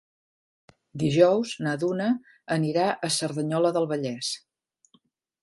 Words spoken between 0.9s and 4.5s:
Dijous na Duna anirà a Cerdanyola del Vallès.